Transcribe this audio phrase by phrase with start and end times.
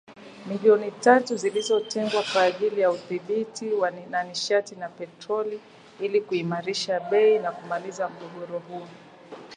[0.47, 3.91] milioni tatu zilizotengwa kwa ajili ya Udhibiti wa
[4.23, 5.59] Nishati na Petroli
[5.99, 8.87] ili kuimarisha bei na kumaliza mgogoro huo.